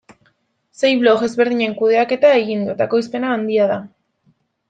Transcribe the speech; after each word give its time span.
Sei 0.79 0.89
blog 1.01 1.25
ezberdinen 1.27 1.75
kudeaketa 1.81 2.33
egin 2.39 2.65
du, 2.67 2.73
eta 2.77 2.89
ekoizpena 2.91 3.31
handia 3.37 3.67
da. 3.75 3.79